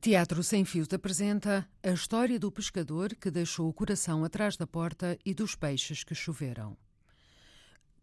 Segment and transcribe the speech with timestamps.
[0.00, 5.18] Teatro Sem Fios apresenta a história do pescador que deixou o coração atrás da porta
[5.24, 6.76] e dos peixes que choveram.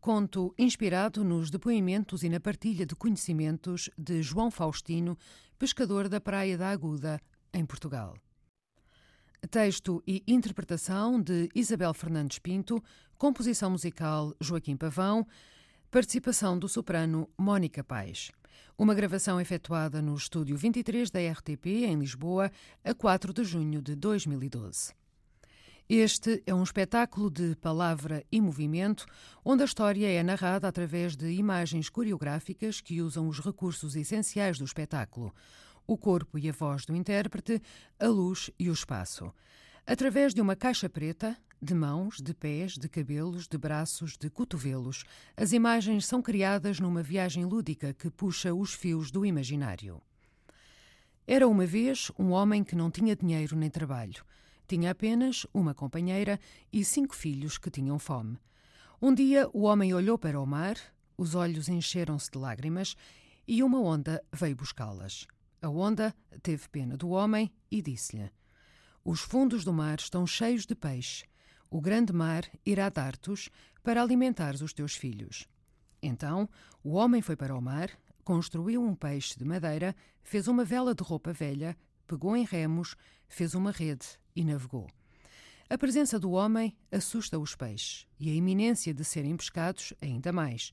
[0.02, 5.18] Conto inspirado nos depoimentos e na partilha de conhecimentos de João Faustino,
[5.58, 7.22] pescador da Praia da Aguda,
[7.54, 8.18] em Portugal.
[9.50, 12.84] Texto e interpretação de Isabel Fernandes Pinto,
[13.18, 15.26] composição musical Joaquim Pavão,
[15.90, 18.32] participação do soprano Mónica Pais.
[18.78, 22.52] Uma gravação efetuada no estúdio 23 da RTP, em Lisboa,
[22.84, 24.94] a 4 de junho de 2012.
[25.88, 29.06] Este é um espetáculo de palavra e movimento,
[29.44, 34.66] onde a história é narrada através de imagens coreográficas que usam os recursos essenciais do
[34.66, 35.32] espetáculo:
[35.86, 37.62] o corpo e a voz do intérprete,
[38.00, 39.32] a luz e o espaço.
[39.88, 45.04] Através de uma caixa preta, de mãos, de pés, de cabelos, de braços, de cotovelos,
[45.38, 50.02] as imagens são criadas numa viagem lúdica que puxa os fios do imaginário.
[51.28, 54.26] Era uma vez um homem que não tinha dinheiro nem trabalho.
[54.68, 56.40] Tinha apenas uma companheira
[56.74, 58.40] e cinco filhos que tinham fome.
[59.00, 60.78] Um dia o homem olhou para o mar,
[61.16, 62.96] os olhos encheram-se de lágrimas
[63.48, 65.28] e uma onda veio buscá-las.
[65.62, 68.32] A onda teve pena do homem e disse-lhe:
[69.08, 71.26] Os fundos do mar estão cheios de peixe.
[71.70, 73.52] O grande mar irá dar-te-os
[73.84, 75.48] para alimentares os teus filhos.
[76.02, 76.50] Então
[76.84, 77.92] o homem foi para o mar,
[78.24, 82.96] construiu um peixe de madeira, fez uma vela de roupa velha, pegou em remos,
[83.28, 84.88] fez uma rede e navegou.
[85.70, 90.72] A presença do homem assusta os peixes e a iminência de serem pescados ainda mais.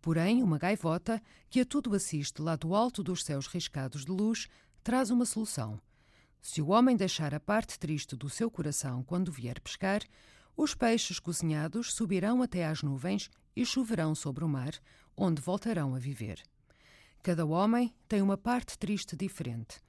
[0.00, 4.46] Porém, uma gaivota, que a tudo assiste lá do alto dos céus riscados de luz,
[4.84, 5.80] traz uma solução.
[6.46, 10.02] Se o homem deixar a parte triste do seu coração quando vier pescar,
[10.54, 14.74] os peixes cozinhados subirão até às nuvens e choverão sobre o mar,
[15.16, 16.42] onde voltarão a viver.
[17.22, 19.80] Cada homem tem uma parte triste diferente.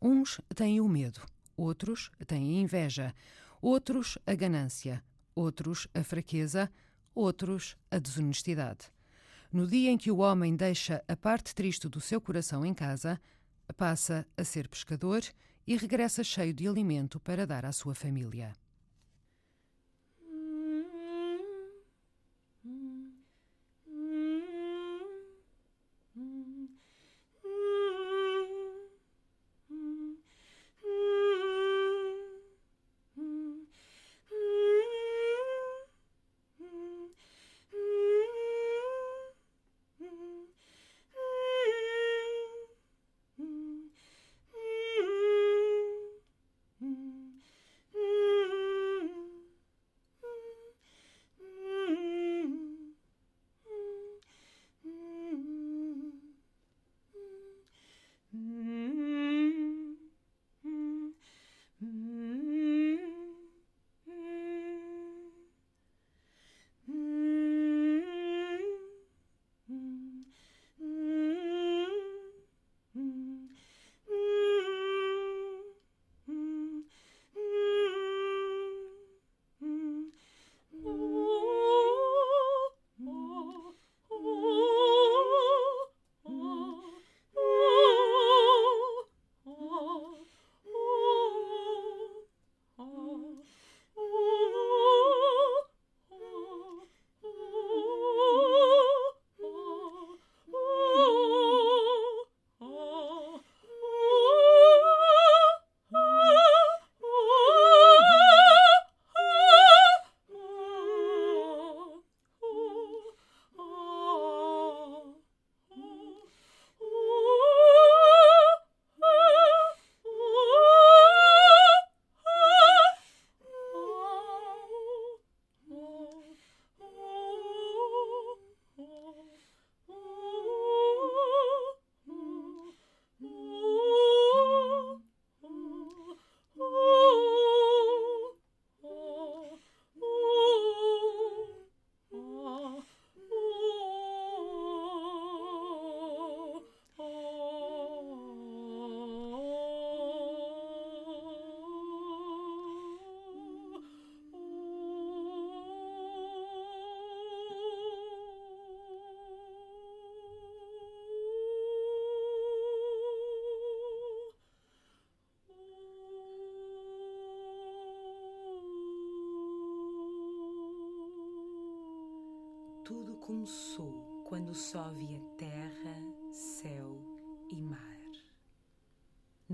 [0.00, 1.20] Uns têm o medo,
[1.56, 3.12] outros têm a inveja,
[3.60, 5.02] outros a ganância,
[5.34, 6.70] outros a fraqueza,
[7.12, 8.88] outros a desonestidade.
[9.50, 13.20] No dia em que o homem deixa a parte triste do seu coração em casa,
[13.76, 15.24] passa a ser pescador
[15.66, 18.52] e regressa cheio de alimento para dar à sua família.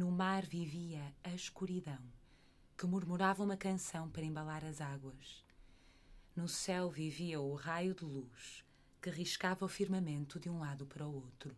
[0.00, 2.00] No mar vivia a escuridão,
[2.74, 5.44] que murmurava uma canção para embalar as águas.
[6.34, 8.64] No céu vivia o raio de luz,
[9.02, 11.54] que riscava o firmamento de um lado para o outro.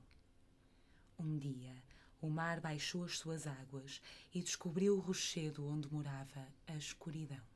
[1.16, 1.72] Um dia,
[2.20, 4.02] o mar baixou as suas águas
[4.34, 7.46] e descobriu o rochedo onde morava a escuridão.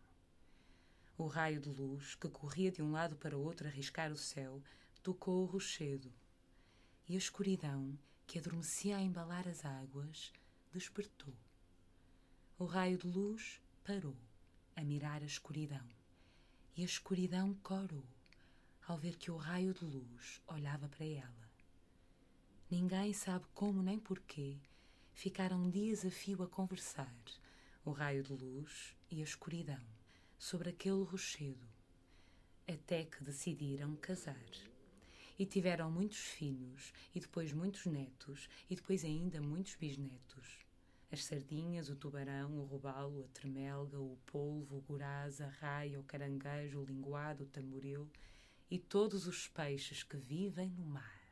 [1.19, 4.17] O raio de luz, que corria de um lado para o outro a riscar o
[4.17, 4.63] céu,
[5.03, 6.13] tocou o rochedo.
[7.09, 10.33] E a escuridão, que adormecia a embalar as águas,
[10.77, 11.35] despertou.
[12.59, 14.17] O raio de luz parou
[14.75, 15.87] a mirar a escuridão.
[16.77, 18.05] E a escuridão corou
[18.87, 21.51] ao ver que o raio de luz olhava para ela.
[22.71, 24.59] Ninguém sabe como nem porquê
[25.15, 27.15] ficaram dias a fio a conversar,
[27.85, 29.83] o raio de luz e a escuridão,
[30.39, 31.67] sobre aquele rochedo,
[32.69, 34.45] até que decidiram casar.
[35.39, 40.66] E tiveram muitos filhos, e depois muitos netos, e depois ainda muitos bisnetos.
[41.17, 46.03] As sardinhas, o tubarão, o robalo, a tremelga, o polvo, o goraz, a raia, o
[46.03, 48.07] caranguejo, o linguado, o tamboril
[48.71, 51.23] e todos os peixes que vivem no mar.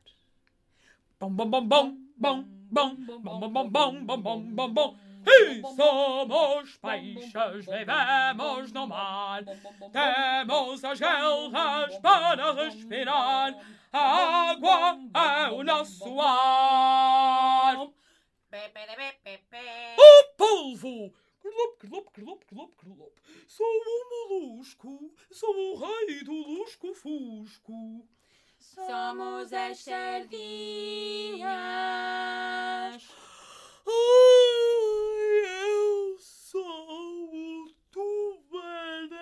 [1.20, 4.96] Bom, bom, bom, bom, bom, bom, bom, bom, bom, bom, bom, bom, bom, bom.
[5.26, 9.44] E somos peixes, vivemos no mar.
[9.92, 13.54] Temos as guerras para respirar.
[13.92, 17.76] A água é o nosso ar.
[20.44, 21.10] Polvo!
[21.40, 23.12] Crlop, crlop, crlop, crlop, crlop.
[23.48, 28.06] Sou um molusco, sou o rei do lusco-fusco.
[28.58, 31.48] Somos as sardinhas.
[33.86, 34.52] Ai,
[35.66, 39.14] eu sou o tubarão.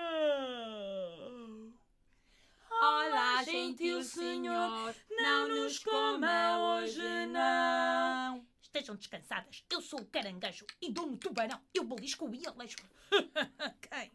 [2.69, 8.52] Olá, gentil senhor, não nos coma hoje não.
[8.75, 9.67] Estejam descansadas.
[9.69, 11.61] Eu sou o caranguejo e dou-me tubarão.
[11.75, 12.79] Eu belisco e alejo.
[13.83, 14.11] Quem?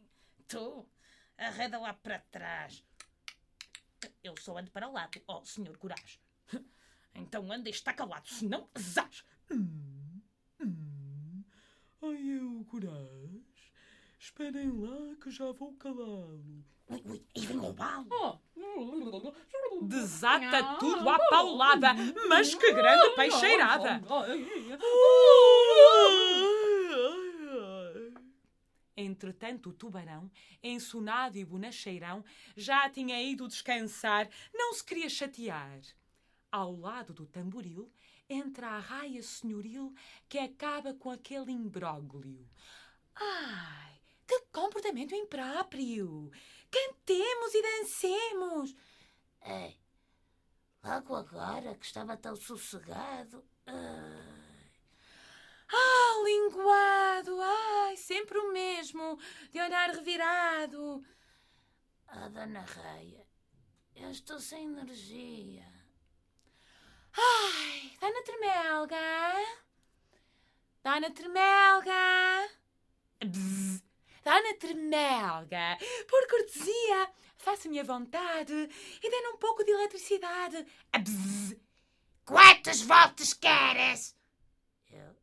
[0.48, 0.90] Tu?
[1.38, 2.84] Arreda lá para trás.
[4.24, 6.20] Eu só ando para o lado, ó oh, senhor Coragem.
[7.14, 9.24] Então anda e está calado, senão zás.
[9.52, 10.22] Hum,
[10.60, 11.44] hum.
[12.02, 13.37] Ai, eu, Coragem.
[14.28, 16.66] Esperem lá que já vou calá-lo.
[16.90, 18.08] Ui, ui, e vem roubá-lo.
[18.12, 18.38] Oh.
[19.84, 21.94] Desata tudo à paulada,
[22.28, 24.02] mas que grande peixeirada!
[28.98, 30.30] Entretanto, o tubarão,
[30.62, 32.22] ensonado e bonacheirão,
[32.54, 35.80] já tinha ido descansar, não se queria chatear.
[36.52, 37.90] Ao lado do tamboril
[38.30, 39.96] entra a raia senhoril
[40.28, 42.46] que acaba com aquele imbróglio.
[43.16, 43.87] Ai,
[44.28, 46.32] que comportamento impróprio!
[46.70, 48.76] Cantemos e dancemos!
[49.42, 49.80] Ei,
[50.84, 53.44] logo agora que estava tão sossegado.
[55.70, 57.40] Ah, linguado!
[57.42, 59.18] Ai, sempre o mesmo,
[59.52, 61.04] de olhar revirado.
[62.08, 63.26] Ah, dona Raia,
[63.96, 65.66] eu estou sem energia.
[67.14, 68.98] Ai, Dona Tremelga!
[70.84, 72.50] Dona Tremelga!
[73.26, 73.87] Bzz.
[74.28, 75.78] Dona Tremelga,
[76.10, 80.68] por cortesia, faça-me a vontade e dê-me um pouco de eletricidade.
[82.26, 84.18] Quantas voltas queres?
[84.92, 85.16] Eu.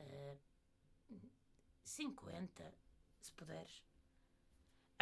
[0.00, 0.38] Uh,
[1.84, 2.74] 50,
[3.20, 3.82] se puderes.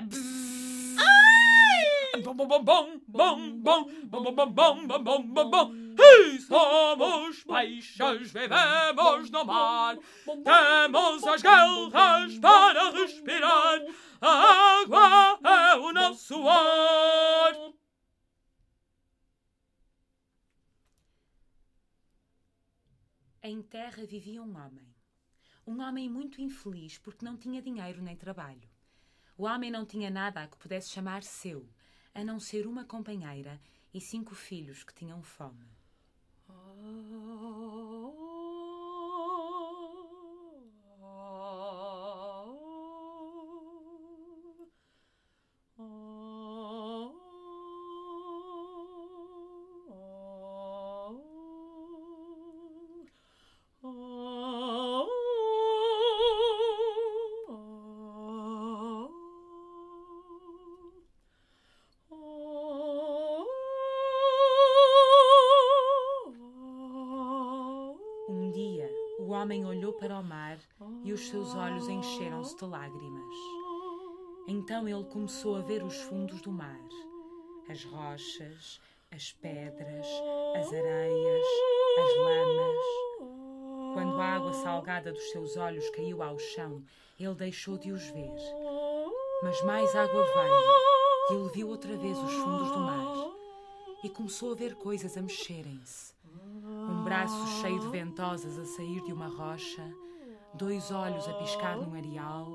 [0.02, 0.96] Bzz.
[0.98, 2.22] Ai!
[2.22, 5.89] Bom, bom, bom, bom, bom, bom, bom, bom, bom, bom, bom, bom, bom.
[6.46, 9.96] Somos peixes, vivemos no mar.
[10.24, 13.80] Temos as guerras para respirar.
[14.20, 17.54] A água é o nosso ar.
[23.42, 24.94] Em terra vivia um homem.
[25.66, 28.68] Um homem muito infeliz porque não tinha dinheiro nem trabalho.
[29.38, 31.66] O homem não tinha nada a que pudesse chamar seu,
[32.14, 33.60] a não ser uma companheira
[33.94, 35.79] e cinco filhos que tinham fome.
[36.82, 37.49] Oh.
[70.10, 70.58] Para o mar
[71.04, 73.34] e os seus olhos encheram-se de lágrimas.
[74.48, 76.80] Então ele começou a ver os fundos do mar,
[77.68, 78.80] as rochas,
[79.12, 80.06] as pedras,
[80.56, 81.46] as areias,
[81.96, 83.94] as lamas.
[83.94, 86.82] Quando a água salgada dos seus olhos caiu ao chão,
[87.18, 88.34] ele deixou de os ver.
[89.44, 93.30] Mas mais água veio e ele viu outra vez os fundos do mar
[94.02, 96.12] e começou a ver coisas a mexerem-se.
[97.10, 99.82] Braço cheio de ventosas a sair de uma rocha,
[100.54, 102.46] dois olhos a piscar num areal,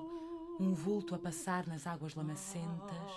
[0.57, 3.12] um vulto a passar nas águas lamacentas.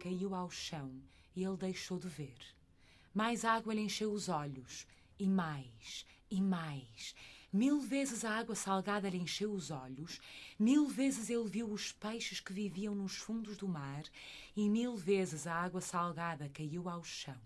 [0.00, 0.90] Caiu ao chão
[1.36, 2.38] e ele deixou de ver.
[3.14, 4.86] Mais água lhe encheu os olhos,
[5.18, 7.14] e mais, e mais.
[7.52, 10.20] Mil vezes a água salgada lhe encheu os olhos,
[10.58, 14.04] mil vezes ele viu os peixes que viviam nos fundos do mar,
[14.56, 17.40] e mil vezes a água salgada caiu ao chão.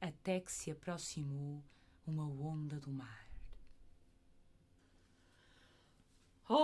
[0.00, 1.62] Até que se aproximou
[2.06, 3.30] uma onda do mar.
[6.48, 6.56] De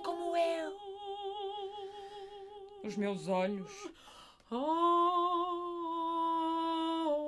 [0.00, 0.72] como eu?
[2.84, 3.70] Os meus olhos.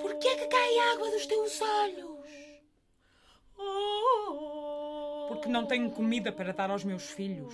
[0.01, 2.15] Por que é que cai água dos teus olhos?
[5.27, 7.53] Porque não tenho comida para dar aos meus filhos.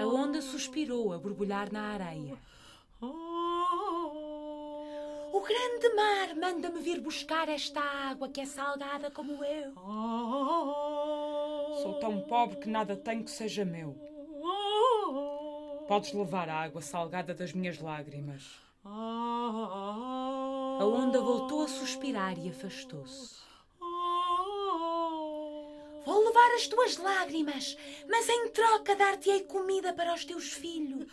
[0.00, 2.36] A onda suspirou a borbulhar na areia.
[5.30, 9.72] O grande mar manda-me vir buscar esta água que é salgada como eu.
[11.88, 13.96] Sou tão pobre que nada tenho que seja meu.
[15.88, 18.60] Podes levar a água salgada das minhas lágrimas.
[18.84, 23.36] A onda voltou a suspirar e afastou-se.
[26.04, 27.74] Vou levar as tuas lágrimas,
[28.06, 31.10] mas em troca dar-te-ei comida para os teus filhos.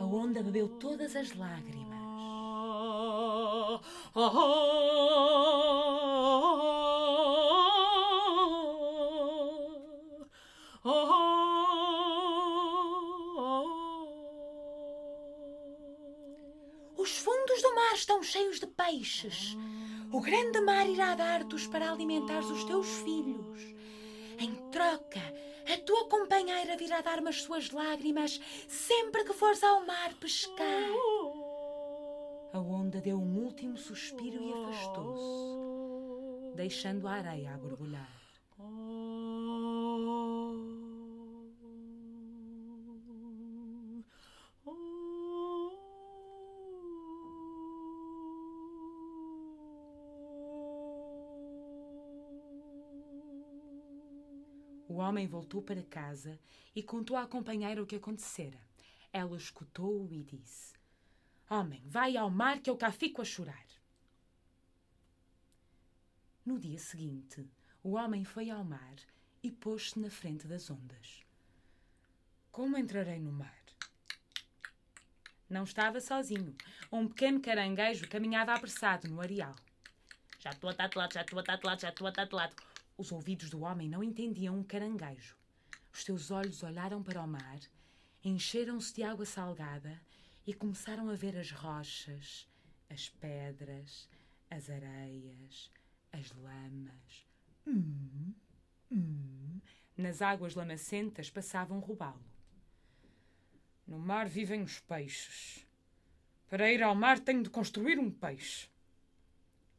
[0.00, 1.92] A onda bebeu todas as lágrimas.
[17.94, 19.56] Estão cheios de peixes.
[20.12, 23.62] O grande mar irá dar-te-os para alimentares os teus filhos.
[24.38, 25.20] Em troca,
[25.72, 30.90] a tua companheira virá dar-me as suas lágrimas sempre que fores ao mar pescar.
[32.52, 38.21] A onda deu um último suspiro e afastou-se, deixando a areia a borbulhar.
[55.12, 56.40] Homem voltou para casa
[56.74, 58.58] e contou à companheira o que acontecera.
[59.12, 60.72] Ela escutou-o e disse:
[61.50, 63.66] Homem, vai ao mar que eu cá fico a chorar.
[66.46, 67.46] No dia seguinte,
[67.82, 68.96] o homem foi ao mar
[69.42, 71.22] e pôs-se na frente das ondas.
[72.50, 73.62] Como entrarei no mar?
[75.48, 76.56] Não estava sozinho.
[76.90, 79.54] Um pequeno caranguejo caminhava apressado no areal.
[80.38, 82.56] Já estou atatelado, já estou atatelado, já estou atatelado.
[83.02, 85.36] Os ouvidos do homem não entendiam um caranguejo.
[85.92, 87.58] Os seus olhos olharam para o mar,
[88.22, 90.00] encheram-se de água salgada
[90.46, 92.48] e começaram a ver as rochas,
[92.88, 94.08] as pedras,
[94.48, 95.68] as areias,
[96.12, 97.26] as lamas.
[97.66, 98.32] Hum,
[98.88, 99.60] hum.
[99.96, 102.22] Nas águas lamacentas passavam robalo.
[103.84, 105.66] No mar vivem os peixes.
[106.48, 108.70] Para ir ao mar tenho de construir um peixe.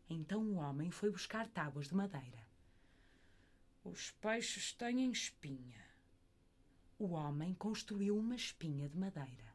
[0.10, 2.43] Então o homem foi buscar tábuas de madeira.
[3.84, 5.84] Os peixes têm espinha.
[6.98, 9.54] O homem construiu uma espinha de madeira.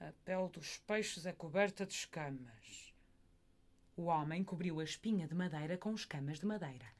[0.00, 2.94] A pele dos peixes é coberta de escamas.
[3.94, 6.90] O homem cobriu a espinha de madeira com escamas de madeira.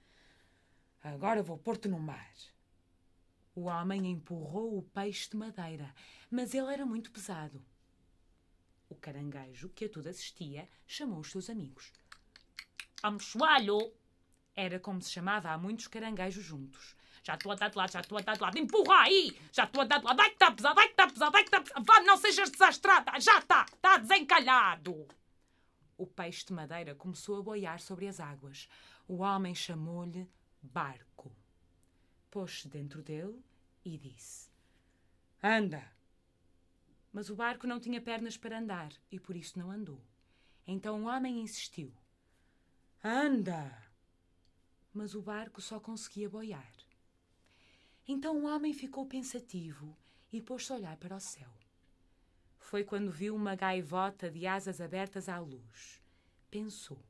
[1.03, 2.31] Agora vou pôr-te no mar.
[3.55, 5.95] O homem empurrou o peixe de madeira,
[6.31, 7.65] mas ele era muito pesado.
[8.91, 11.91] O caranguejo, que a tudo assistia, chamou os seus amigos.
[13.03, 13.99] Amochoalho!
[14.61, 16.95] Era como se chamava a muitos caranguejos juntos.
[17.23, 18.59] Já estou a dar de lado, já estou a dar de lado.
[18.59, 19.35] Empurra aí!
[19.50, 20.19] Já estou a dar de lado.
[20.19, 21.85] Vai que está pesado, vai que está pesado, vai que está pesado.
[21.87, 23.19] Vá, não sejas desastrada.
[23.19, 25.09] Já está, está desencalhado.
[25.97, 28.69] O peixe de madeira começou a boiar sobre as águas.
[29.09, 31.35] O homem chamou-lhe barco.
[32.31, 33.43] Pôs-se dentro dele
[33.83, 34.50] e disse:
[35.43, 35.90] Anda!
[37.11, 40.05] Mas o barco não tinha pernas para andar e por isso não andou.
[40.67, 41.90] Então o homem insistiu:
[43.02, 43.89] Anda!
[45.00, 46.75] Mas o barco só conseguia boiar.
[48.07, 49.97] Então o homem ficou pensativo
[50.30, 51.49] e pôs-se a olhar para o céu.
[52.59, 56.02] Foi quando viu uma gaivota de asas abertas à luz.
[56.50, 57.02] Pensou: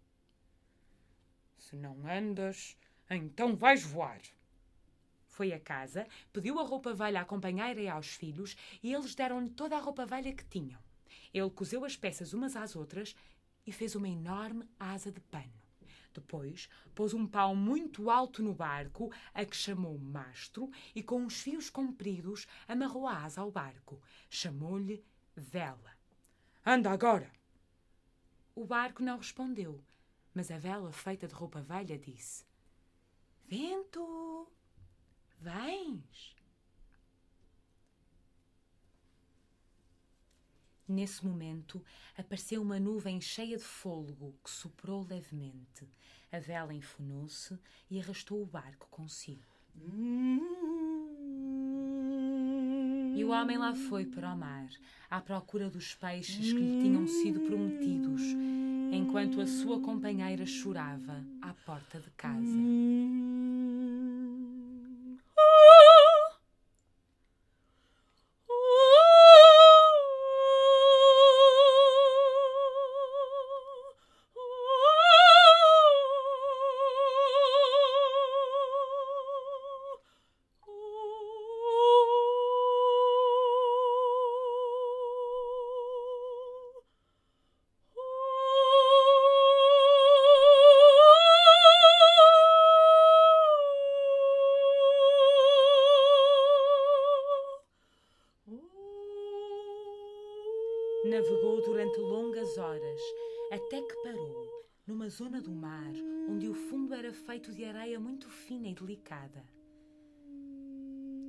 [1.58, 2.76] Se não andas,
[3.10, 4.22] então vais voar.
[5.26, 9.50] Foi a casa, pediu a roupa velha à companheira e aos filhos e eles deram-lhe
[9.50, 10.80] toda a roupa velha que tinham.
[11.34, 13.16] Ele cozeu as peças umas às outras
[13.66, 15.59] e fez uma enorme asa de pano.
[16.12, 21.40] Depois pôs um pau muito alto no barco, a que chamou mastro, e com uns
[21.40, 24.00] fios compridos amarrou a asa ao barco.
[24.28, 25.04] Chamou-lhe
[25.36, 25.96] vela.
[26.64, 27.30] Anda agora!
[28.54, 29.82] O barco não respondeu,
[30.34, 32.44] mas a vela feita de roupa velha disse:
[33.46, 34.46] Vento,
[35.38, 36.39] vens?
[40.90, 41.80] Nesse momento,
[42.18, 45.86] apareceu uma nuvem cheia de fôlego que soprou levemente.
[46.32, 47.56] A vela enfunou-se
[47.88, 49.40] e arrastou o barco consigo.
[53.16, 54.68] E o homem lá foi para o mar,
[55.08, 58.22] à procura dos peixes que lhe tinham sido prometidos,
[58.90, 62.58] enquanto a sua companheira chorava à porta de casa.
[107.30, 109.46] Feito de areia muito fina e delicada.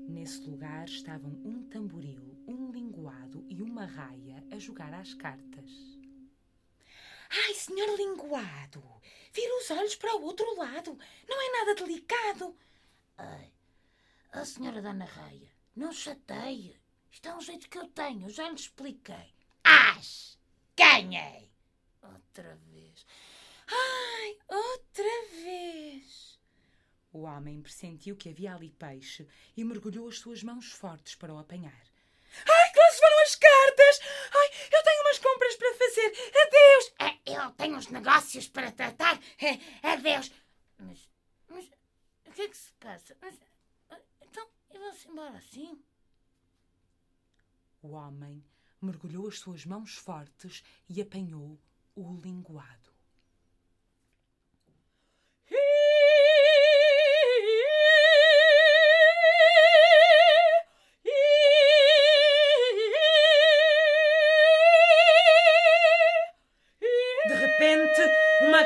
[0.09, 5.69] Nesse lugar estavam um tamboril, um linguado e uma raia a jogar às cartas.
[7.29, 8.83] Ai, senhor linguado,
[9.31, 10.97] vira os olhos para o outro lado.
[11.29, 12.57] Não é nada delicado.
[13.15, 13.53] Ai,
[14.31, 16.81] a senhora Dona Raia, não chateie.
[17.11, 19.35] Isto é um jeito que eu tenho, já lhe expliquei.
[19.63, 20.39] As!
[20.75, 21.51] Ganhei!
[22.01, 23.05] Outra vez.
[23.71, 26.39] Ai, outra vez.
[27.13, 31.39] O homem pressentiu que havia ali peixe e mergulhou as suas mãos fortes para o
[31.39, 31.83] apanhar.
[32.47, 33.99] Ai, que lá se foram as cartas!
[34.33, 36.13] Ai, eu tenho umas compras para fazer.
[36.41, 36.93] Adeus!
[36.99, 39.19] É, eu tenho uns negócios para tratar.
[39.39, 40.31] É, adeus.
[40.77, 41.09] Mas,
[41.49, 41.65] mas,
[42.25, 43.17] o que é que se passa?
[43.21, 43.37] Mas,
[44.21, 45.83] então, e vão-se embora assim?
[47.81, 48.43] O homem
[48.81, 51.59] mergulhou as suas mãos fortes e apanhou
[51.95, 52.80] o linguado.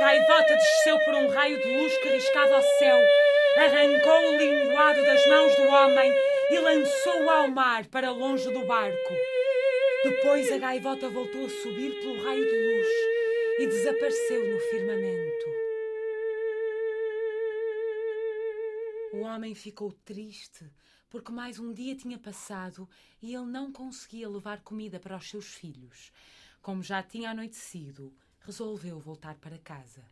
[0.06, 3.00] Gaivota desceu por um raio de luz que riscava o céu,
[3.58, 6.13] arrancou o linguado das mãos do homem
[6.52, 9.13] e lançou-o ao mar para longe do barco.
[10.04, 12.88] Depois a gaivota voltou a subir pelo raio de luz
[13.62, 15.46] e desapareceu no firmamento.
[19.13, 20.70] O homem ficou triste
[21.10, 22.88] porque mais um dia tinha passado
[23.24, 26.12] e ele não conseguia levar comida para os seus filhos.
[26.62, 28.13] Como já tinha anoitecido,
[28.46, 30.06] resolveu voltar para casa.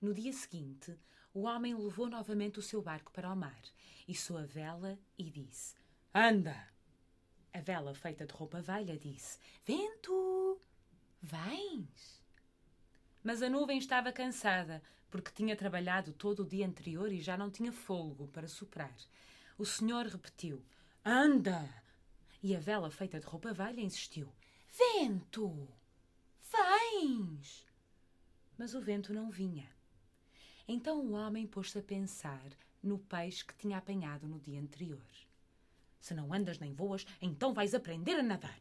[0.00, 0.98] No dia seguinte,
[1.32, 3.62] o homem levou novamente o seu barco para o mar,
[4.06, 5.76] içou a vela e disse:
[6.12, 6.68] Anda!
[7.52, 10.60] A vela feita de roupa velha disse: Vento!
[11.22, 12.20] Vens!
[13.22, 17.50] Mas a nuvem estava cansada, porque tinha trabalhado todo o dia anterior e já não
[17.50, 18.94] tinha fôlego para soprar.
[19.56, 20.64] O senhor repetiu:
[21.04, 21.85] Anda!
[22.48, 24.32] E a vela feita de roupa velha insistiu:
[24.70, 25.66] Vento!
[26.52, 27.66] Vens!
[28.56, 29.68] Mas o vento não vinha.
[30.68, 32.46] Então o homem pôs-se a pensar
[32.80, 35.02] no peixe que tinha apanhado no dia anterior.
[35.98, 38.60] Se não andas nem voas, então vais aprender a nadar.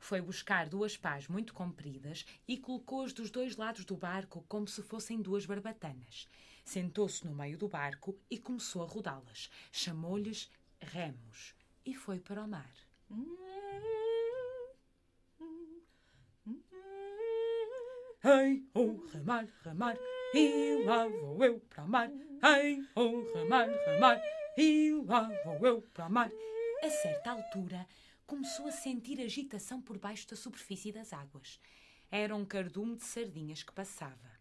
[0.00, 4.82] Foi buscar duas pás muito compridas e colocou-as dos dois lados do barco como se
[4.82, 6.26] fossem duas barbatanas.
[6.64, 9.48] Sentou-se no meio do barco e começou a rodá-las.
[9.70, 12.85] Chamou-lhes remos e foi para o mar.
[18.24, 19.96] Ei, oh, remar, remar,
[20.34, 22.10] e lá vou eu para o mar.
[22.42, 24.20] Ai, oh, remar, remar,
[24.56, 26.30] e lá vou eu para o mar.
[26.82, 27.86] A certa altura,
[28.26, 31.60] começou a sentir agitação por baixo da superfície das águas.
[32.10, 34.36] Era um cardume de sardinhas que passava.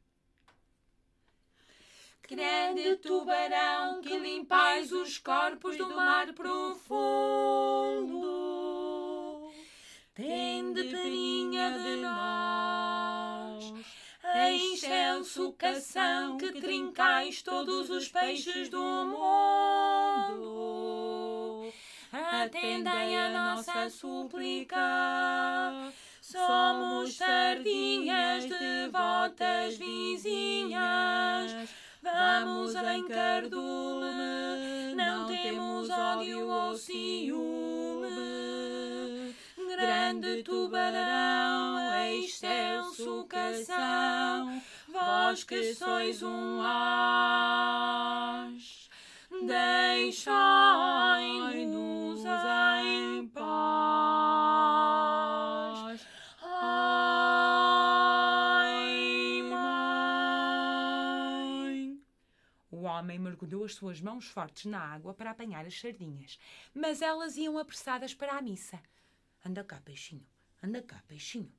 [2.28, 6.96] Grande tubarão que limpais os corpos do mar profundo,
[10.16, 13.74] tende peninha de nós.
[14.34, 20.56] Em excelso cação que trincais todos os peixes do mundo.
[22.12, 24.80] Atendei a nossa súplica.
[26.22, 31.52] Somos sardinhas devotas vizinhas.
[32.02, 38.05] Vamos em cardume, não temos ódio ou ciúme.
[39.86, 41.78] Grande tubarão,
[42.10, 47.70] excelso cação, vós que sois um as,
[49.46, 50.26] deixai-nos
[52.84, 53.46] em paz.
[56.42, 57.04] Ai,
[61.38, 62.02] mãe.
[62.72, 66.40] O homem mergulhou as suas mãos fortes na água para apanhar as sardinhas,
[66.74, 68.82] mas elas iam apressadas para a missa.
[69.46, 70.26] Anda cá, peixinho,
[70.64, 71.54] anda cá, peixinho.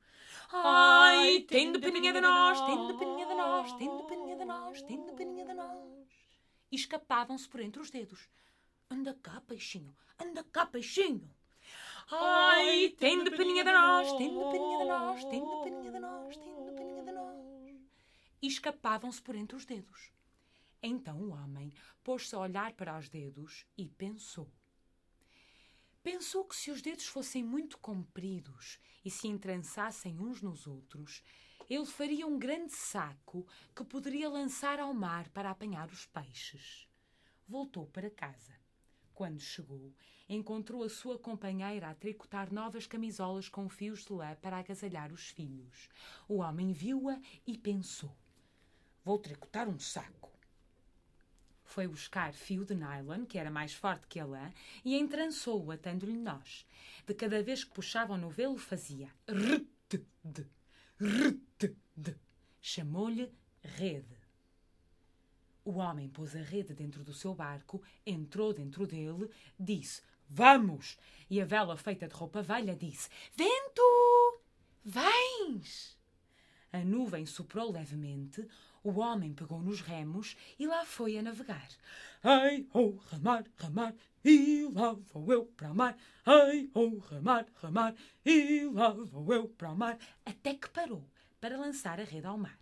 [0.50, 4.44] Ai, tem de peninha de nós, tem de peninha de nós, tem de peninha de
[4.44, 6.08] nós, tem de peninha de nós.
[6.72, 8.28] E escapavam-se por entre os dedos.
[8.90, 11.30] Anda cá, peixinho, anda cá, peixinho.
[12.10, 15.98] Ai, tem de peninha de nós, tem de peninha de nós, tem de peninha de
[16.00, 17.46] nós, tem de peninha de nós.
[18.42, 20.10] E escapavam-se por entre os dedos.
[20.82, 21.72] Então o homem
[22.02, 24.50] pôs-se a olhar para os dedos e pensou.
[26.06, 31.20] Pensou que se os dedos fossem muito compridos e se entrançassem uns nos outros,
[31.68, 36.88] ele faria um grande saco que poderia lançar ao mar para apanhar os peixes.
[37.48, 38.54] Voltou para casa.
[39.12, 39.92] Quando chegou,
[40.28, 45.30] encontrou a sua companheira a tricotar novas camisolas com fios de lã para agasalhar os
[45.30, 45.88] filhos.
[46.28, 48.16] O homem viu-a e pensou:
[49.04, 50.35] Vou tricotar um saco.
[51.66, 54.50] Foi buscar fio de nylon, que era mais forte que a lã,
[54.84, 56.66] e entrançou-o, atando-lhe nós.
[57.06, 60.46] De cada vez que puxava o novelo, fazia rtd,
[61.00, 62.16] rtd.
[62.60, 63.30] Chamou-lhe
[63.62, 64.16] rede.
[65.64, 70.96] O homem pôs a rede dentro do seu barco, entrou dentro dele, disse: Vamos!
[71.28, 74.40] E a vela feita de roupa velha disse: Vento!
[74.84, 75.98] Vens!
[76.72, 78.46] A nuvem soprou levemente,
[78.88, 81.68] o homem pegou nos remos e lá foi a navegar.
[82.22, 83.94] Ai, oh, remar, remar,
[84.24, 85.96] e lá vou eu para o mar.
[86.24, 87.94] Ai, oh, remar, remar,
[88.24, 89.98] e lá vou eu para o mar.
[90.24, 91.08] Até que parou
[91.40, 92.58] para lançar a rede ao mar.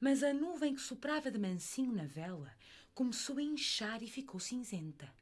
[0.00, 2.52] Mas a nuvem que soprava de mansinho na vela
[2.94, 5.12] começou a inchar e ficou cinzenta.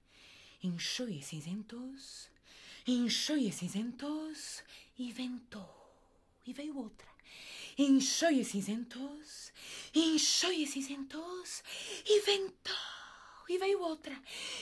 [0.62, 2.28] Inchou e acinzentou-se,
[2.86, 4.62] inchou e acinzentou-se
[4.98, 5.68] e ventou.
[6.46, 7.08] E veio outra.
[7.78, 9.52] Inchou e acinzentou-se,
[9.94, 11.62] inchou e acinzentou-se
[12.06, 12.74] e ventou.
[13.48, 14.16] E veio outra.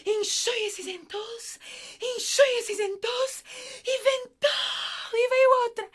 [0.05, 1.59] Inchou e acinzentou-se,
[2.03, 3.43] inchou e acinzentou-se
[3.87, 5.04] e ventou.
[5.17, 5.89] E veio outra.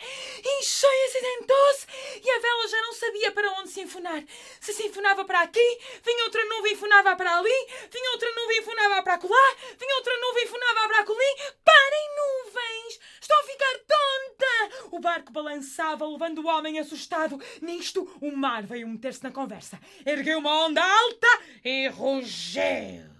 [0.59, 1.87] Inchou e acinzentou-se
[2.23, 4.23] e a vela já não sabia para onde se enfunar.
[4.59, 8.57] Se se enfunava para aqui, vinha outra nuvem e enfunava para ali, vinha outra nuvem
[8.57, 11.35] e enfunava para acolá, vinha outra nuvem e enfunava para acolhi.
[11.63, 12.99] Parem, nuvens!
[13.21, 14.87] Estou a ficar tonta!
[14.91, 17.39] O barco balançava, levando o homem assustado.
[17.61, 19.79] Nisto, o mar veio meter-se na conversa.
[20.05, 21.27] Ergueu uma onda alta
[21.63, 23.18] e rugeu.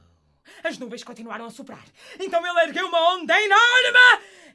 [0.63, 1.83] As nuvens continuaram a soprar.
[2.19, 3.99] Então ele ergueu uma onda enorme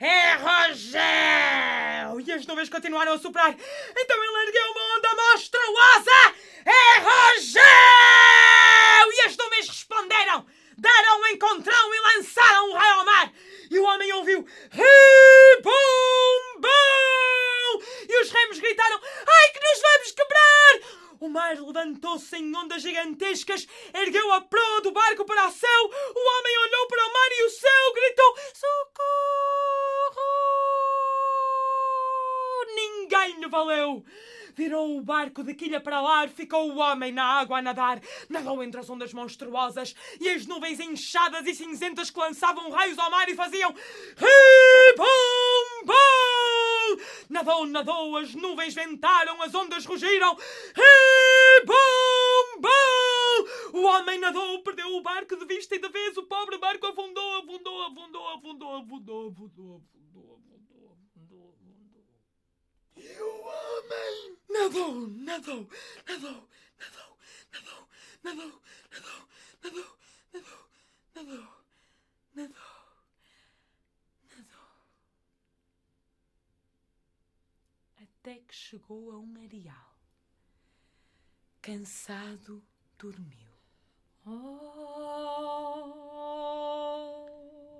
[0.00, 2.20] e rugeu.
[2.20, 3.54] E as nuvens continuaram a soprar.
[3.96, 6.34] Então ele ergueu uma onda monstruosa
[6.66, 7.62] e rugeu.
[9.12, 10.46] E as nuvens responderam.
[10.76, 13.32] Deram um encontrão e lançaram um raio ao mar.
[13.70, 15.70] E o homem ouviu Ribum,
[16.60, 17.82] bum!
[18.08, 21.03] E os remos gritaram Ai que nos vamos quebrar!
[21.24, 25.90] O mar levantou-se em ondas gigantescas, ergueu a proa do barco para o céu.
[26.14, 30.20] O homem olhou para o mar e o céu gritou Socorro!
[32.74, 34.04] Ninguém lhe valeu.
[34.54, 38.00] Virou o barco de quilha para lá, ficou o homem na água a nadar.
[38.28, 43.10] Nadou entre as ondas monstruosas e as nuvens inchadas e cinzentas que lançavam raios ao
[43.10, 43.74] mar e faziam
[44.16, 47.04] Ribum, bum!
[47.28, 50.36] Nadou, nadou, as nuvens ventaram, as ondas rugiram.
[50.74, 51.74] Ribum,
[52.60, 53.80] bum!
[53.80, 57.38] O homem nadou, perdeu o barco de vista e de vez o pobre barco afundou,
[57.38, 61.54] afundou, afundou, afundou, afundou, afundou, afundou, afundou, afundou, afundou.
[62.96, 64.23] E o homem
[64.64, 65.68] nadou, nadou,
[66.08, 66.48] nadou,
[66.80, 67.18] nadou,
[67.52, 67.88] nadou,
[68.22, 68.60] nadou,
[68.92, 69.30] nadou,
[69.62, 69.98] nadou,
[70.32, 70.68] nadou,
[71.14, 71.48] nadou,
[72.34, 72.54] nadou,
[74.30, 74.68] nadou.
[78.02, 79.98] Até que chegou a um areal.
[81.60, 82.64] Cansado,
[82.98, 83.52] dormiu.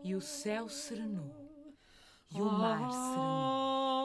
[0.02, 1.78] E o céu serenou.
[2.30, 4.03] E o mar serenou.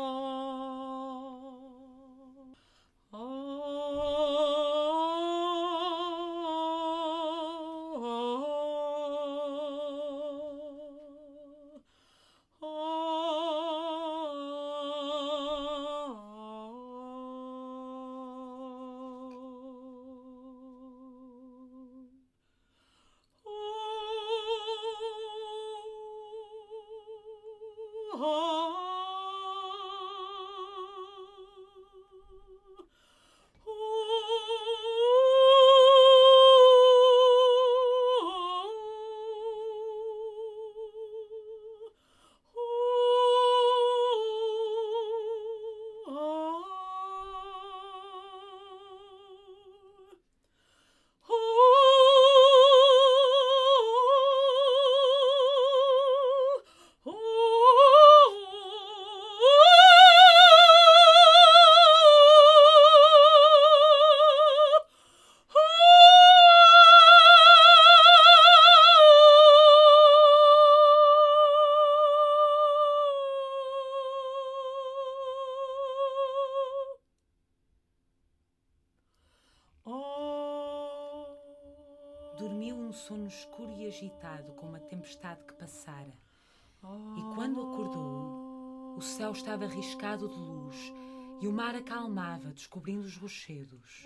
[91.69, 94.03] Mar acalmava, descobrindo os rochedos.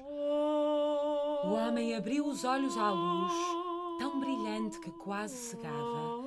[1.45, 3.31] O homem abriu os olhos à luz,
[3.99, 6.25] tão brilhante que quase cegava,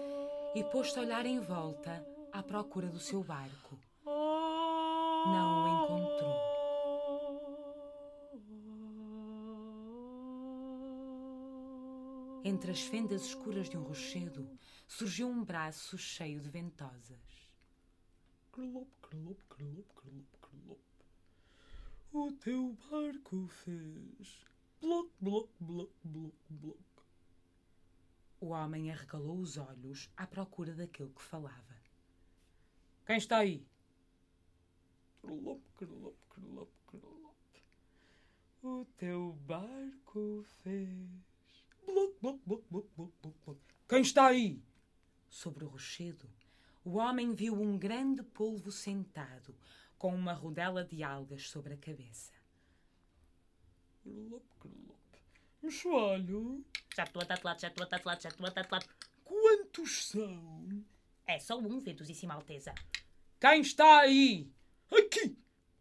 [0.55, 3.79] e pôs-se a olhar em volta à procura do seu barco.
[4.07, 6.37] Não o encontrou.
[12.45, 14.49] Entre as fendas escuras de um rochedo
[14.89, 17.53] surgiu um braço cheio de ventosas.
[18.53, 20.96] Crlop, crlop, crlop, crlop, crlop.
[22.19, 24.43] O teu barco fez.
[24.81, 26.81] Bloc, bloc, bloc, bloc, bloc.
[28.41, 31.77] O homem arregalou os olhos à procura daquele que falava.
[33.05, 33.67] Quem está aí?
[35.21, 37.37] Crlop, crlop, crlop, crlop.
[38.63, 40.89] O teu barco fez.
[41.85, 43.59] Bloc, bloc, bloc, bloc, bloc, bloc, bloc.
[43.87, 44.63] Quem está aí?
[45.29, 46.31] Sobre o rochedo,
[46.83, 49.55] o homem viu um grande polvo sentado,
[49.99, 52.33] com uma rodela de algas sobre a cabeça.
[54.03, 54.97] Crlop, crlop.
[55.63, 56.65] Mexoalho,
[56.97, 58.87] Já estou tatuado, já estou a tatuado, já estou a tatuado.
[59.25, 60.85] quantos são?
[61.27, 62.73] É só um, Ventosíssima Alteza.
[63.41, 64.51] Quem está aí?
[64.91, 65.37] Aqui!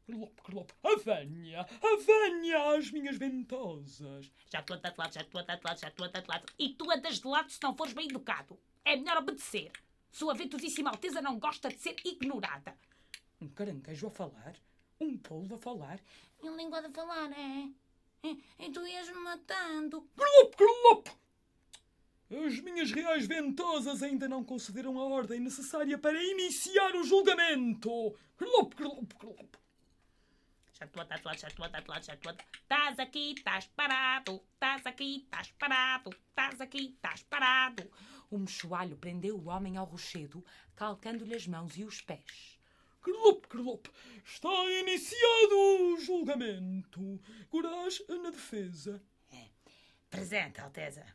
[0.05, 0.71] Crlop, crlop.
[0.83, 4.31] A venha, a às minhas ventosas.
[4.51, 6.45] Já estou tatuado, já estou tatuado, já estou a tatuado.
[6.59, 8.59] E tu andas de lado se não fores bem educado.
[8.83, 9.71] É melhor obedecer.
[10.11, 12.77] Sua Ventosíssima Alteza não gosta de ser ignorada.
[13.45, 14.55] Um caranguejo a falar?
[14.99, 15.99] Um polvo a falar?
[16.41, 17.69] E um língua de falar, é?
[18.23, 20.01] E, e tu ias-me matando.
[20.17, 21.07] Crlop, crlop!
[22.43, 28.17] As minhas reais ventosas ainda não concederam a ordem necessária para iniciar o julgamento.
[28.35, 29.55] Crlop, crlop, crlop.
[30.73, 34.41] Já estou a tatuado, já estou a tatuado, já a Estás aqui, estás parado.
[34.53, 36.09] Estás aqui, estás parado.
[36.09, 37.91] Estás aqui, estás parado.
[38.31, 40.43] O mexoalho prendeu o homem ao rochedo,
[40.75, 42.54] calcando-lhe as mãos e os pés.
[43.05, 43.87] Crlop, crlop.
[44.25, 44.49] Está
[44.81, 47.21] iniciado o julgamento.
[47.51, 48.99] Coragem na defesa.
[50.09, 51.05] Presente, Alteza.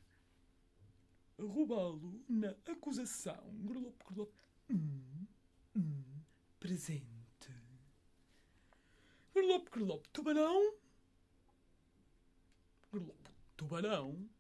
[1.37, 3.43] Roubá-lo na acusação.
[3.67, 4.33] Crlop, crlop.
[4.71, 5.27] Hum,
[5.75, 6.23] hum,
[6.61, 7.51] presente.
[9.35, 10.07] Crlop, crlop.
[10.13, 10.75] Tubarão.
[12.93, 14.31] Crlop, tubarão.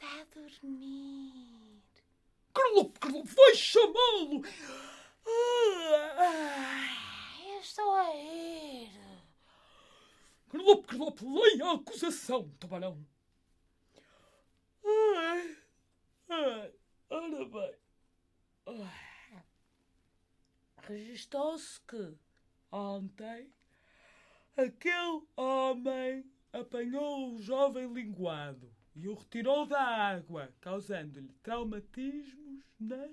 [0.00, 1.82] Está a dormir.
[2.54, 3.26] Crlop, crlop.
[3.26, 4.42] Vai chamá-lo.
[5.26, 6.86] Ah,
[7.44, 8.92] Eu estou a ir.
[10.50, 11.20] Crlop, crlop.
[11.20, 13.04] Leia a acusação, tubarão.
[14.84, 15.56] Ai,
[16.28, 16.72] ai,
[17.10, 17.74] ora bem.
[18.66, 19.44] Ai.
[20.84, 22.16] Registou-se que
[22.70, 23.52] ontem
[24.56, 33.10] aquele homem apanhou o jovem linguado e o retirou da água, causando-lhe traumatismos nas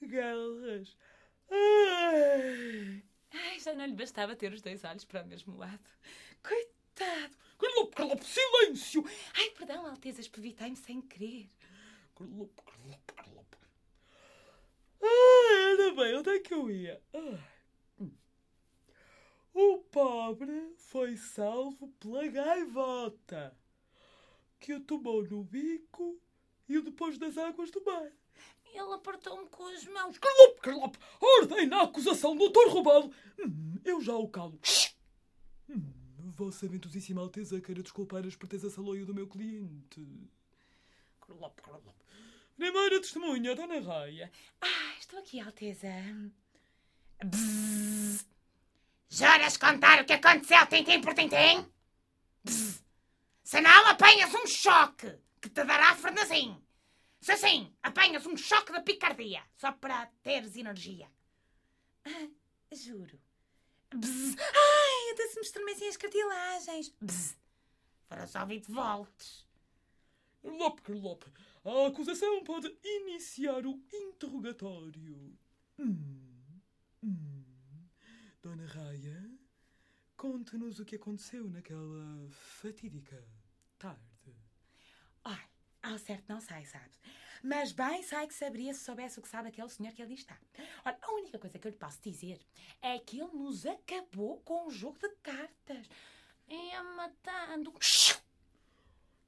[0.00, 0.96] garras.
[1.50, 3.02] Ai.
[3.30, 5.84] Ai, já não lhe bastava ter os dois olhos para o mesmo lado.
[6.42, 7.36] Coitado.
[7.58, 9.04] Carlop, Carlop, silêncio.
[9.34, 11.46] Ai, perdão, Alteza, espevitei-me sem querer.
[12.14, 13.54] Carlop, Carlop, Carlop.
[15.02, 17.02] Ai, ora bem, onde é que eu ia?
[17.12, 17.54] Ai.
[19.52, 23.54] O pobre foi salvo pela gaivota
[24.64, 26.18] que o tomou no bico
[26.66, 28.10] e o depois das águas do mar.
[28.64, 30.16] Ele apertou-me com as mãos.
[30.16, 33.12] Carlop, Carlop, ordem na acusação, doutor Robalo.
[33.38, 34.58] Hum, eu já o calo.
[35.68, 35.92] Hum,
[36.34, 40.30] Vossa Ventosíssima Alteza queira desculpar a esperteza saloia do meu cliente.
[41.20, 41.96] Carlop, Carlop.
[42.56, 44.32] Primeira testemunha, Dona Raia.
[44.62, 45.92] Ah, estou aqui, Alteza.
[47.22, 48.26] Bzzz.
[49.10, 51.66] Juras contar o que aconteceu tintim por tintim?
[52.42, 52.83] Bzzz.
[53.44, 56.58] Senão apanhas um choque que te dará frenesim.
[57.20, 61.10] Se sim, apanhas um choque de picardia, só para teres energia.
[62.06, 62.28] Ah,
[62.72, 63.20] juro.
[63.94, 64.36] Bzz.
[64.38, 66.92] Ai, até se me estremecem as cartilagens.
[67.00, 67.36] Bzzz.
[68.08, 69.46] Para só vir de voltes.
[70.42, 71.22] Carlop, Carlop.
[71.64, 75.38] A acusação pode iniciar o interrogatório.
[75.78, 76.60] Hum,
[77.02, 77.44] hum.
[78.42, 79.33] Dona Raia,
[80.24, 83.22] conte-nos o que aconteceu naquela fatídica
[83.78, 84.34] tarde.
[85.22, 85.44] Ai,
[85.82, 86.98] ao certo não sai, sabes?
[87.42, 90.34] Mas bem sei que saberia se soubesse o que sabe aquele senhor que ali está.
[90.82, 92.40] Olha, a única coisa que eu lhe posso dizer
[92.80, 95.90] é que ele nos acabou com o jogo de cartas.
[96.48, 97.74] Ia matando.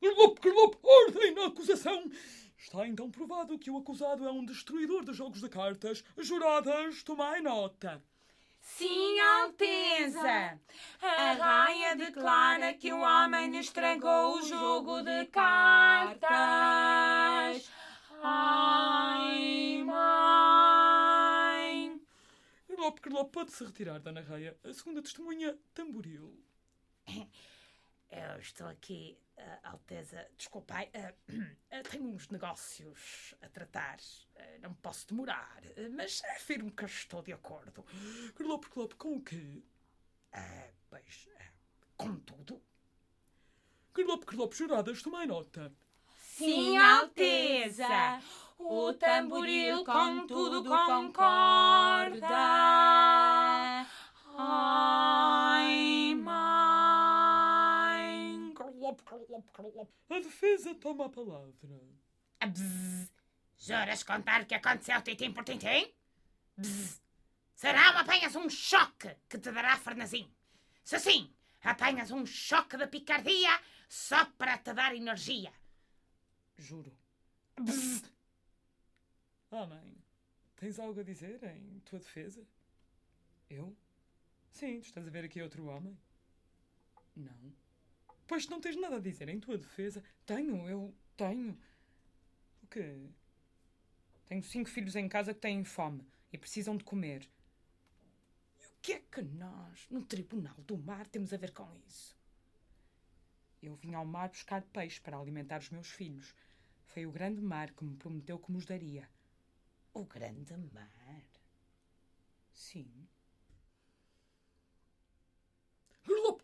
[0.00, 2.10] Carlop, Carlop, ordem na acusação!
[2.56, 6.02] Está então provado que o acusado é um destruidor de jogos de cartas.
[6.16, 8.02] Juradas, tomai nota.
[8.66, 10.60] Sim, Alteza!
[11.00, 16.26] A raia declara que o homem estragou o jogo de cartas.
[18.22, 19.96] Ai, mãe!
[22.66, 24.58] Carlop, Carlop, pode-se retirar, Dona Raia.
[24.64, 26.34] A segunda testemunha, tamboril.
[28.10, 30.26] Eu estou aqui, ah, Alteza.
[30.36, 31.12] Desculpai, ah,
[31.72, 33.98] ah, tenho uns negócios a tratar.
[34.36, 35.62] Ah, não posso demorar,
[35.94, 37.84] mas afirmo que estou de acordo.
[38.36, 39.62] Carlop, Carlop, com o quê?
[40.88, 41.28] Pois,
[41.96, 42.62] com tudo.
[43.92, 45.72] Carlop, Carlop, juradas, tomai nota.
[46.18, 48.20] Sim, Alteza!
[48.58, 52.26] O tamboril com tudo concorda.
[54.38, 56.15] Ai,
[60.10, 61.52] A defesa toma a palavra.
[62.46, 63.10] Bzzz.
[63.58, 65.92] Juras contar o que aconteceu tintim por tintim?
[66.56, 67.02] Bzzz.
[67.54, 70.30] Será apanhas um choque que te dará frenesim?
[70.84, 75.52] Se sim, apanhas um choque de picardia só para te dar energia.
[76.58, 76.92] Juro.
[77.58, 78.04] Bzzz.
[79.50, 79.96] Ah, mãe,
[80.56, 82.46] tens algo a dizer em tua defesa?
[83.48, 83.74] Eu?
[84.50, 85.98] Sim, tu estás a ver aqui outro homem?
[87.14, 87.65] Não.
[88.26, 90.02] Pois não tens nada a dizer em tua defesa.
[90.24, 91.56] Tenho, eu tenho.
[92.62, 93.08] O quê?
[94.26, 97.28] Tenho cinco filhos em casa que têm fome e precisam de comer.
[98.60, 102.16] E o que é que nós, no Tribunal do Mar, temos a ver com isso?
[103.62, 106.34] Eu vim ao mar buscar peixe para alimentar os meus filhos.
[106.86, 109.08] Foi o grande mar que me prometeu que nos daria.
[109.92, 111.22] O grande mar.
[112.52, 113.08] Sim.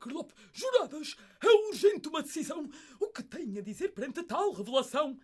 [0.02, 2.68] Gerlop, juradas, é urgente uma decisão.
[2.98, 5.16] O que tem a dizer perante tal revelação?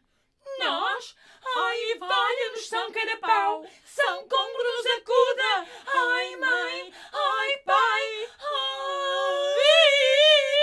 [0.60, 1.16] Nós?
[1.56, 3.66] Ai, valha-nos São Carapau!
[3.84, 5.66] São Congros acuda!
[5.86, 6.92] Ai, mãe!
[7.12, 8.30] Ai, pai!
[8.40, 9.56] Ai!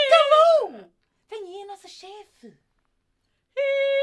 [0.09, 0.91] Calou!
[1.27, 2.47] Vem aí a nossa chefe.
[3.57, 3.94] O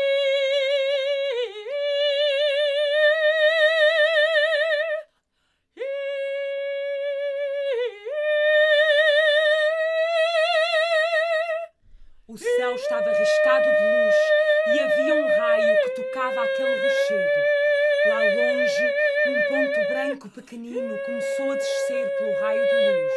[12.83, 14.15] estava riscado de luz
[14.75, 17.41] e havia um raio que tocava aquele rochedo.
[18.07, 18.95] Lá longe,
[19.27, 23.13] um ponto branco pequenino começou a descer pelo raio de luz.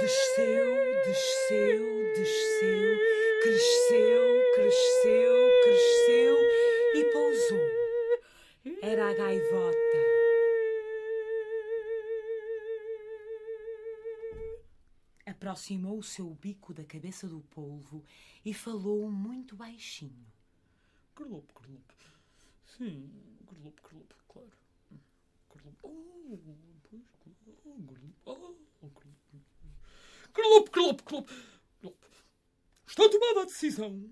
[0.00, 2.98] Desceu, desceu, desceu,
[3.42, 6.38] cresceu, cresceu, cresceu
[6.94, 7.70] e pousou.
[8.82, 10.15] Era a gaivota.
[15.36, 18.02] Aproximou o seu bico da cabeça do polvo
[18.42, 20.26] e falou muito baixinho.
[21.14, 21.92] Gerlop, Gerlop.
[22.64, 23.10] Sim,
[23.52, 24.50] Gerlop, Gerlop, claro.
[25.52, 25.76] Gerlop.
[25.82, 26.38] Oh,
[26.88, 27.04] pois.
[27.66, 28.16] Oh, Gerlop.
[28.24, 28.54] Oh.
[30.34, 31.30] Gerlop, Gerlop, Gerlop.
[31.82, 32.04] Gerlop.
[32.86, 34.10] Está tomada a decisão.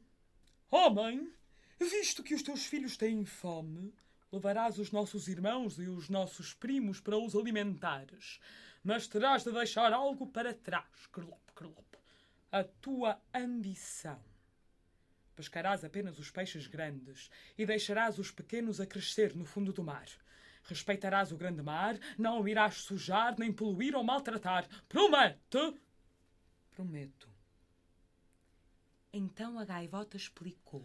[0.95, 1.33] Mãe,
[1.81, 3.95] visto que os teus filhos têm fome,
[4.31, 8.41] levarás os nossos irmãos e os nossos primos para os alimentares.
[8.85, 11.95] Mas terás de deixar algo para trás, Kerlop, Kerlop.
[12.53, 14.23] A tua ambição.
[15.35, 20.07] Pescarás apenas os peixes grandes e deixarás os pequenos a crescer no fundo do mar.
[20.65, 24.69] Respeitarás o grande mar, não o irás sujar, nem poluir ou maltratar.
[24.87, 25.81] Promete!
[26.71, 27.33] Prometo.
[29.13, 30.85] Então a gaivota explicou.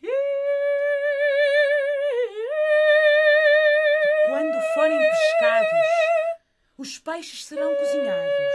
[4.28, 6.09] Quando forem pescados,
[6.80, 8.54] os peixes serão cozinhados.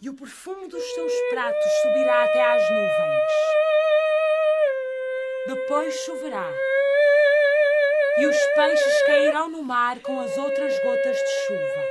[0.00, 3.32] E o perfume dos seus pratos subirá até às nuvens.
[5.48, 6.50] Depois choverá.
[8.20, 11.88] E os peixes cairão no mar com as outras gotas de chuva.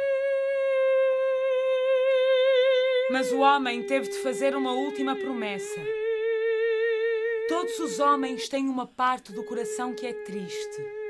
[3.12, 5.80] Mas o homem teve de fazer uma última promessa.
[7.48, 11.03] Todos os homens têm uma parte do coração que é triste,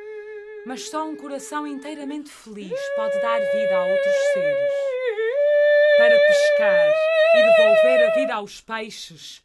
[0.66, 4.74] mas só um coração inteiramente feliz pode dar vida a outros seres.
[5.98, 6.94] Para pescar
[7.36, 9.44] e devolver a vida aos peixes,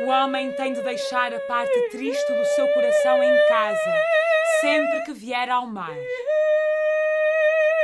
[0.00, 4.02] o homem tem de deixar a parte triste do seu coração em casa,
[4.60, 5.96] sempre que vier ao mar.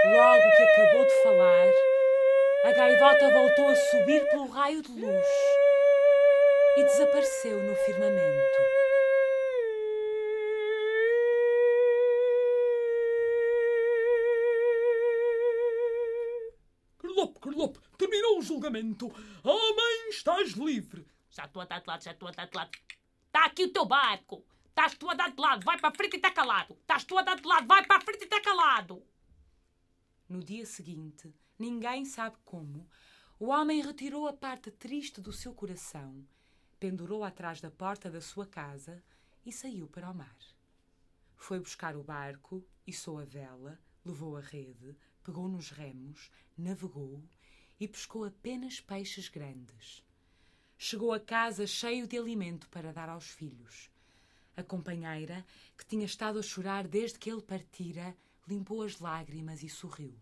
[0.05, 1.73] Logo que acabou de falar,
[2.65, 5.27] a gaivota voltou a subir pelo raio de luz
[6.77, 8.80] e desapareceu no firmamento.
[18.43, 19.07] Julgamento.
[19.43, 21.07] Homem, estás livre.
[21.31, 22.71] Já estou a dar de lado, já estou a dar de lado.
[23.27, 24.45] Está aqui o teu barco.
[24.81, 26.75] Estás tu a dar de lado, vai para a frente e está calado.
[26.75, 29.03] Estás tu a dar de lado, vai para a frente e está calado.
[30.29, 32.89] No dia seguinte, ninguém sabe como,
[33.39, 36.27] o homem retirou a parte triste do seu coração,
[36.79, 39.03] pendurou atrás da porta da sua casa
[39.45, 40.39] e saiu para o mar.
[41.37, 47.23] Foi buscar o barco, içou a vela, levou a rede, pegou nos remos, navegou
[47.81, 50.05] e pescou apenas peixes grandes.
[50.77, 53.91] Chegou a casa cheio de alimento para dar aos filhos.
[54.55, 58.15] A companheira, que tinha estado a chorar desde que ele partira,
[58.47, 60.15] limpou as lágrimas e sorriu.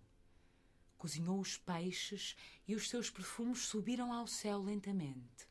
[0.96, 2.36] Cozinhou os peixes
[2.66, 5.48] e os seus perfumes subiram ao céu lentamente.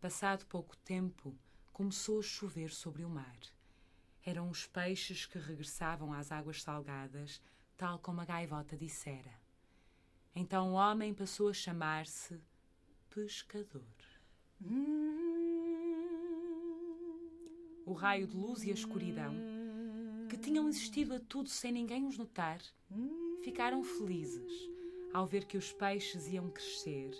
[0.00, 1.36] Passado pouco tempo,
[1.72, 3.38] começou a chover sobre o mar.
[4.24, 7.40] Eram os peixes que regressavam às águas salgadas,
[7.76, 9.43] tal como a gaivota dissera.
[10.34, 12.40] Então o homem passou a chamar-se
[13.08, 13.82] pescador.
[17.86, 19.34] O raio de luz e a escuridão,
[20.28, 22.60] que tinham existido a tudo sem ninguém os notar,
[23.44, 24.52] ficaram felizes
[25.12, 27.12] ao ver que os peixes iam crescer,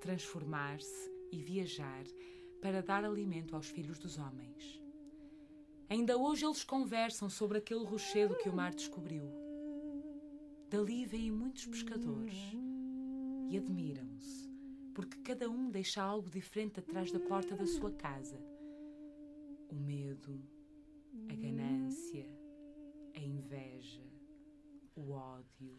[0.00, 2.04] transformar-se e viajar
[2.62, 4.80] para dar alimento aos filhos dos homens.
[5.88, 9.39] Ainda hoje eles conversam sobre aquele rochedo que o mar descobriu.
[10.70, 12.52] Dali vêm muitos pescadores
[13.48, 14.48] e admiram-se,
[14.94, 18.40] porque cada um deixa algo diferente atrás da porta da sua casa.
[19.68, 20.40] O medo,
[21.28, 22.24] a ganância,
[23.16, 24.06] a inveja,
[24.94, 25.76] o ódio,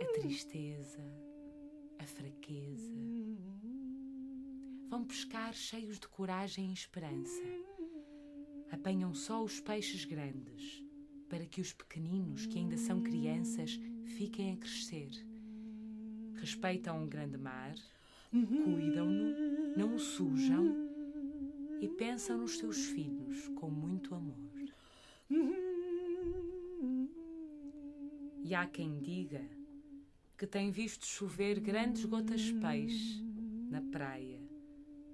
[0.00, 1.04] a tristeza,
[1.98, 2.94] a fraqueza.
[4.88, 7.42] Vão pescar cheios de coragem e esperança.
[8.70, 10.82] Apanham só os peixes grandes,
[11.28, 13.78] para que os pequeninos, que ainda são crianças,
[14.10, 15.10] fiquem a crescer.
[16.34, 17.74] Respeitam o grande mar,
[18.30, 20.88] cuidam-no, não o sujam
[21.80, 24.36] e pensam nos seus filhos com muito amor.
[28.42, 29.44] E há quem diga
[30.36, 33.22] que tem visto chover grandes gotas de peixe
[33.70, 34.40] na praia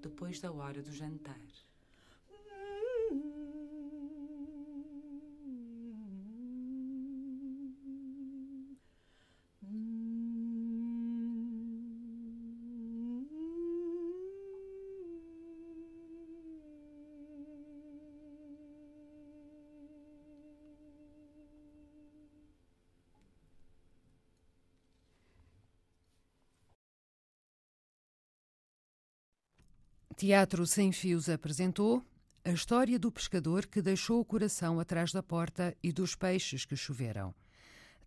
[0.01, 1.66] depois da hora do jantar.
[30.17, 32.03] Teatro Sem Fios apresentou
[32.43, 36.75] a história do pescador que deixou o coração atrás da porta e dos peixes que
[36.75, 37.35] choveram.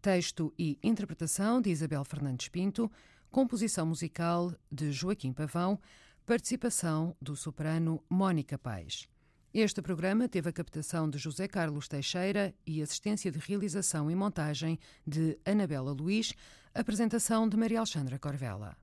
[0.02, 2.92] Texto e interpretação de Isabel Fernandes Pinto,
[3.30, 5.80] composição musical de Joaquim Pavão,
[6.26, 9.08] participação do soprano Mónica Pais.
[9.54, 14.80] Este programa teve a captação de José Carlos Teixeira e assistência de realização e montagem
[15.06, 16.34] de Anabela Luiz,
[16.74, 18.76] apresentação de Maria Alexandra Corvella.